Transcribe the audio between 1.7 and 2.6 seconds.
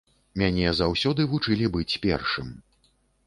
быць першым.